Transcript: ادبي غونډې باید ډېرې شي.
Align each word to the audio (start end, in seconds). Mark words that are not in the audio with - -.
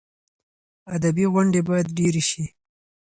ادبي 0.95 1.25
غونډې 1.33 1.61
باید 1.69 1.87
ډېرې 1.97 2.23
شي. 2.29 2.45